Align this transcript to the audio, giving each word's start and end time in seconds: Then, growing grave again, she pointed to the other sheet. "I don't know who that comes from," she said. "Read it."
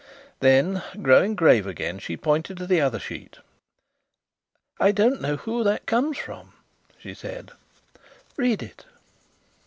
Then, 0.39 0.81
growing 1.03 1.35
grave 1.35 1.67
again, 1.67 1.99
she 1.99 2.17
pointed 2.17 2.57
to 2.57 2.65
the 2.65 2.81
other 2.81 2.97
sheet. 2.97 3.37
"I 4.79 4.91
don't 4.91 5.21
know 5.21 5.35
who 5.35 5.63
that 5.63 5.85
comes 5.85 6.17
from," 6.17 6.53
she 6.97 7.13
said. 7.13 7.51
"Read 8.35 8.63
it." 8.63 8.85